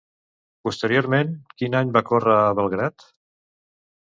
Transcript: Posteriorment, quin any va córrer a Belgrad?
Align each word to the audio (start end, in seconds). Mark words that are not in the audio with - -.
Posteriorment, 0.67 1.35
quin 1.61 1.77
any 1.81 1.91
va 1.99 2.03
córrer 2.13 2.39
a 2.47 2.51
Belgrad? 2.61 3.07